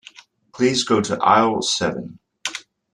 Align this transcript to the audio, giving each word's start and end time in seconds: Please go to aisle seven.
Please 0.51 0.83
go 0.83 0.99
to 0.99 1.15
aisle 1.21 1.61
seven. 1.61 2.17